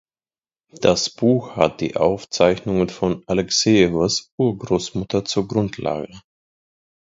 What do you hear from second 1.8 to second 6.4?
Aufzeichnungen von Alekseyevas Urgroßmutter zur Grundlage.